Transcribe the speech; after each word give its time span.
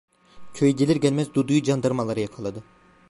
Köye 0.53 0.71
gelir 0.71 0.95
gelmez 0.95 1.33
Dudu'yu 1.33 1.63
candarmalar 1.63 2.17
yakaladı. 2.17 2.63